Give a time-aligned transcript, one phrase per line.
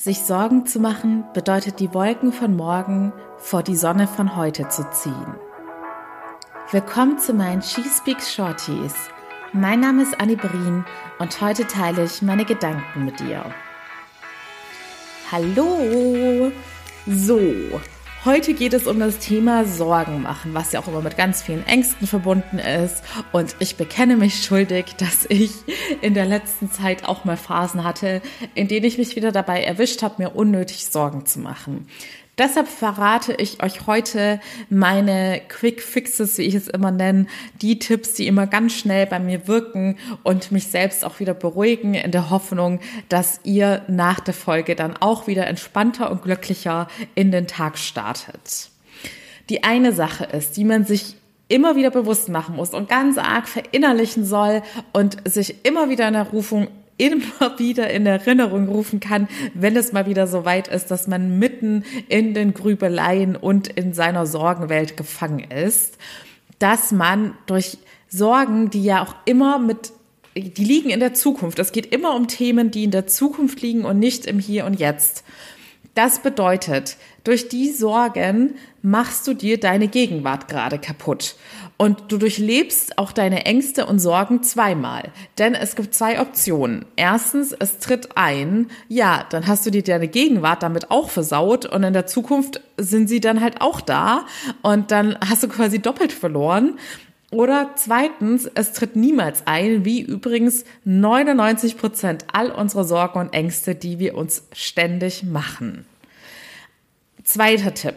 [0.00, 4.88] Sich Sorgen zu machen bedeutet die Wolken von morgen vor die Sonne von heute zu
[4.92, 5.34] ziehen.
[6.70, 8.94] Willkommen zu meinen She Speaks Shorties.
[9.52, 10.84] Mein Name ist Annie Brien
[11.18, 13.44] und heute teile ich meine Gedanken mit dir.
[15.32, 16.52] Hallo!
[17.04, 17.40] So,
[18.24, 21.64] Heute geht es um das Thema Sorgen machen, was ja auch immer mit ganz vielen
[21.68, 23.04] Ängsten verbunden ist.
[23.30, 25.52] Und ich bekenne mich schuldig, dass ich
[26.00, 28.20] in der letzten Zeit auch mal Phasen hatte,
[28.56, 31.86] in denen ich mich wieder dabei erwischt habe, mir unnötig Sorgen zu machen.
[32.38, 37.26] Deshalb verrate ich euch heute meine Quick Fixes, wie ich es immer nenne,
[37.60, 41.94] die Tipps, die immer ganz schnell bei mir wirken und mich selbst auch wieder beruhigen,
[41.94, 42.78] in der Hoffnung,
[43.08, 48.70] dass ihr nach der Folge dann auch wieder entspannter und glücklicher in den Tag startet.
[49.48, 51.16] Die eine Sache ist, die man sich
[51.48, 56.14] immer wieder bewusst machen muss und ganz arg verinnerlichen soll und sich immer wieder in
[56.14, 60.90] der Rufung immer wieder in Erinnerung rufen kann, wenn es mal wieder so weit ist,
[60.90, 65.96] dass man mitten in den Grübeleien und in seiner Sorgenwelt gefangen ist,
[66.58, 67.78] dass man durch
[68.08, 69.92] Sorgen, die ja auch immer mit
[70.34, 71.58] die liegen in der Zukunft.
[71.58, 74.78] Es geht immer um Themen, die in der Zukunft liegen und nicht im Hier und
[74.78, 75.24] Jetzt.
[75.98, 81.34] Das bedeutet, durch die Sorgen machst du dir deine Gegenwart gerade kaputt.
[81.76, 85.10] Und du durchlebst auch deine Ängste und Sorgen zweimal.
[85.38, 86.84] Denn es gibt zwei Optionen.
[86.94, 91.82] Erstens, es tritt ein, ja, dann hast du dir deine Gegenwart damit auch versaut und
[91.82, 94.24] in der Zukunft sind sie dann halt auch da
[94.62, 96.78] und dann hast du quasi doppelt verloren.
[97.30, 103.74] Oder zweitens, es tritt niemals ein, wie übrigens 99 Prozent all unserer Sorgen und Ängste,
[103.74, 105.84] die wir uns ständig machen.
[107.24, 107.96] Zweiter Tipp.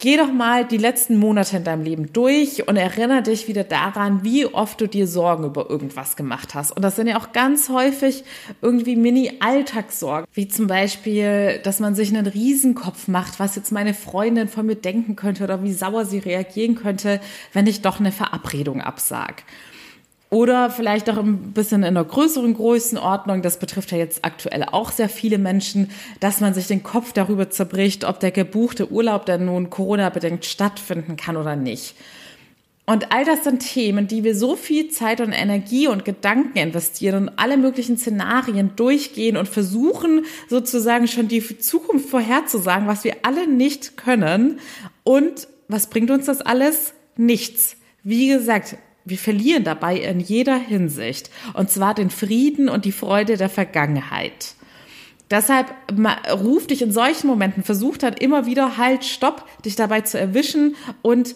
[0.00, 4.22] Geh doch mal die letzten Monate in deinem Leben durch und erinnere dich wieder daran,
[4.22, 6.70] wie oft du dir Sorgen über irgendwas gemacht hast.
[6.70, 8.22] Und das sind ja auch ganz häufig
[8.62, 14.46] irgendwie Mini-Alltagssorgen, wie zum Beispiel, dass man sich einen Riesenkopf macht, was jetzt meine Freundin
[14.46, 17.20] von mir denken könnte oder wie sauer sie reagieren könnte,
[17.52, 19.42] wenn ich doch eine Verabredung absag.
[20.30, 24.92] Oder vielleicht auch ein bisschen in einer größeren Größenordnung, das betrifft ja jetzt aktuell auch
[24.92, 25.90] sehr viele Menschen,
[26.20, 31.16] dass man sich den Kopf darüber zerbricht, ob der gebuchte Urlaub denn nun Corona-bedingt stattfinden
[31.16, 31.94] kann oder nicht.
[32.84, 37.28] Und all das sind Themen, die wir so viel Zeit und Energie und Gedanken investieren
[37.28, 43.46] und alle möglichen Szenarien durchgehen und versuchen sozusagen schon die Zukunft vorherzusagen, was wir alle
[43.46, 44.58] nicht können.
[45.04, 46.94] Und was bringt uns das alles?
[47.16, 47.76] Nichts.
[48.04, 48.78] Wie gesagt,
[49.08, 51.30] wir verlieren dabei in jeder Hinsicht.
[51.54, 54.54] Und zwar den Frieden und die Freude der Vergangenheit.
[55.30, 55.74] Deshalb
[56.30, 60.74] ruf dich in solchen Momenten, versuch dann immer wieder halt, stopp, dich dabei zu erwischen
[61.02, 61.34] und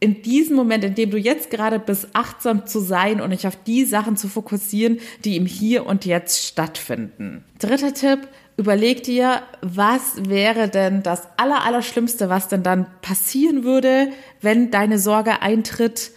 [0.00, 3.56] in diesem Moment, in dem du jetzt gerade bist, achtsam zu sein und dich auf
[3.66, 7.44] die Sachen zu fokussieren, die im Hier und Jetzt stattfinden.
[7.58, 8.20] Dritter Tipp,
[8.56, 14.08] überleg dir, was wäre denn das Allerallerschlimmste, was denn dann passieren würde,
[14.40, 16.12] wenn deine Sorge eintritt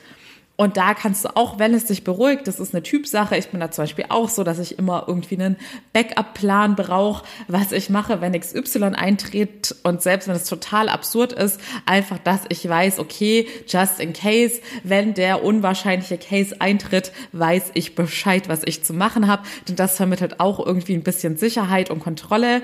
[0.56, 3.36] und da kannst du auch, wenn es dich beruhigt, das ist eine Typsache.
[3.36, 5.58] Ich bin da zum Beispiel auch so, dass ich immer irgendwie einen
[5.94, 9.76] Backup-Plan brauche, was ich mache, wenn XY eintritt.
[9.82, 14.62] Und selbst wenn es total absurd ist, einfach, dass ich weiß, okay, just in case,
[14.84, 19.42] wenn der unwahrscheinliche Case eintritt, weiß ich Bescheid, was ich zu machen habe.
[19.68, 22.62] Denn das vermittelt auch irgendwie ein bisschen Sicherheit und Kontrolle.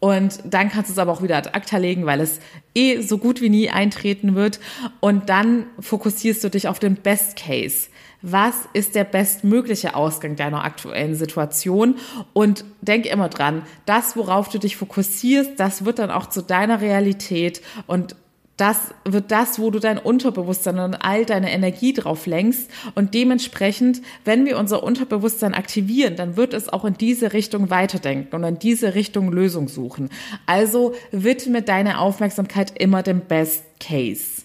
[0.00, 2.38] Und dann kannst du es aber auch wieder ad acta legen, weil es
[2.74, 4.60] eh so gut wie nie eintreten wird.
[5.00, 7.88] Und dann fokussierst du dich auf den Best Case.
[8.22, 11.96] Was ist der bestmögliche Ausgang deiner aktuellen Situation?
[12.32, 16.80] Und denk immer dran, das, worauf du dich fokussierst, das wird dann auch zu deiner
[16.80, 17.60] Realität.
[17.86, 18.16] Und
[18.58, 22.68] das wird das, wo du dein Unterbewusstsein und all deine Energie drauf lenkst.
[22.96, 28.34] Und dementsprechend, wenn wir unser Unterbewusstsein aktivieren, dann wird es auch in diese Richtung weiterdenken
[28.34, 30.10] und in diese Richtung Lösung suchen.
[30.46, 34.42] Also widme deine Aufmerksamkeit immer dem Best Case.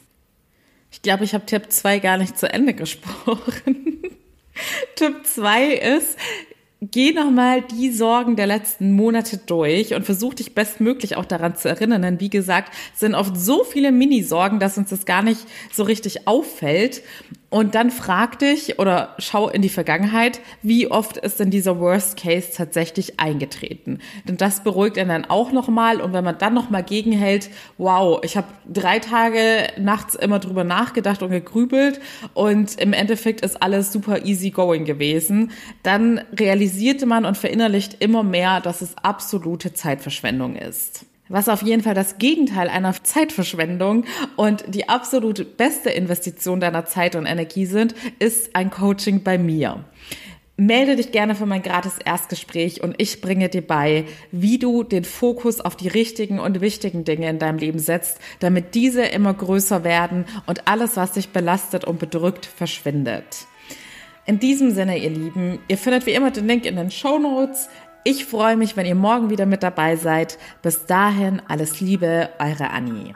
[0.92, 4.04] Ich glaube, ich habe Tipp 2 gar nicht zu Ende gesprochen.
[4.96, 6.20] Tipp 2 ist,
[6.92, 11.70] geh nochmal die Sorgen der letzten Monate durch und versuch dich bestmöglich auch daran zu
[11.70, 12.02] erinnern.
[12.02, 15.42] Denn wie gesagt, sind oft so viele Mini-Sorgen, dass uns das gar nicht
[15.72, 17.02] so richtig auffällt.
[17.54, 22.18] Und dann frag dich oder schau in die Vergangenheit, wie oft ist denn dieser Worst
[22.18, 24.00] Case tatsächlich eingetreten?
[24.28, 26.02] Denn das beruhigt einen dann auch nochmal.
[26.02, 31.22] Und wenn man dann nochmal gegenhält, wow, ich habe drei Tage nachts immer drüber nachgedacht
[31.22, 32.02] und gegrübelt
[32.34, 35.52] und im Endeffekt ist alles super easy going gewesen,
[35.84, 36.22] dann
[36.74, 41.96] realisierte man und verinnerlicht immer mehr, dass es absolute Zeitverschwendung ist was auf jeden Fall
[41.96, 44.04] das Gegenteil einer Zeitverschwendung
[44.36, 49.84] und die absolut beste Investition deiner Zeit und Energie sind, ist ein Coaching bei mir.
[50.58, 55.06] Melde dich gerne für mein gratis Erstgespräch und ich bringe dir bei, wie du den
[55.06, 59.84] Fokus auf die richtigen und wichtigen Dinge in deinem Leben setzt, damit diese immer größer
[59.84, 63.48] werden und alles, was dich belastet und bedrückt, verschwindet.
[64.26, 67.68] In diesem Sinne, ihr Lieben, ihr findet wie immer den Link in den Show Notes.
[68.06, 70.38] Ich freue mich, wenn ihr morgen wieder mit dabei seid.
[70.62, 73.16] Bis dahin, alles Liebe, eure Annie.